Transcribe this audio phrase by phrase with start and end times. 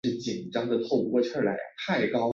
[0.01, 0.01] 后升任
[0.81, 2.21] 考功郎中。